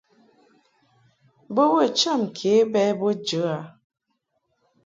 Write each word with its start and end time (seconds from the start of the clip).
Bo 1.53 1.63
bə 1.73 1.83
cham 1.99 2.21
ke 2.37 2.51
bɛ 2.73 2.83
bo 2.99 3.07
jə 3.27 3.39
a. 3.57 3.59